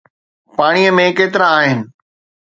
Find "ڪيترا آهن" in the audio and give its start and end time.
1.17-1.77